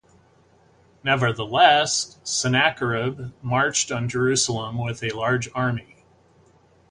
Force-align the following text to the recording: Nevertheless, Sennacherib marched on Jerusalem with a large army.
Nevertheless, 1.03 2.17
Sennacherib 2.23 3.33
marched 3.43 3.91
on 3.91 4.09
Jerusalem 4.09 4.79
with 4.79 5.03
a 5.03 5.11
large 5.11 5.47
army. 5.53 6.03